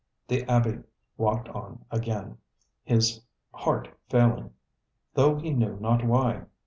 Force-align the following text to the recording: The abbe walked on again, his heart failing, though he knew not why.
The 0.27 0.43
abbe 0.49 0.79
walked 1.15 1.47
on 1.49 1.85
again, 1.91 2.39
his 2.83 3.21
heart 3.53 3.87
failing, 4.09 4.49
though 5.13 5.35
he 5.37 5.51
knew 5.53 5.79
not 5.79 6.03
why. 6.03 6.45